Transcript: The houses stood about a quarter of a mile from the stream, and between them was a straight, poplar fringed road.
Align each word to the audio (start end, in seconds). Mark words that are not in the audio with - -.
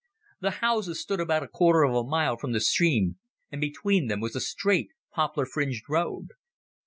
The 0.39 0.65
houses 0.65 0.99
stood 0.99 1.19
about 1.19 1.43
a 1.43 1.47
quarter 1.47 1.83
of 1.83 1.93
a 1.93 2.03
mile 2.03 2.35
from 2.35 2.53
the 2.53 2.59
stream, 2.59 3.19
and 3.51 3.61
between 3.61 4.07
them 4.07 4.19
was 4.19 4.35
a 4.35 4.41
straight, 4.41 4.89
poplar 5.13 5.45
fringed 5.45 5.83
road. 5.87 6.29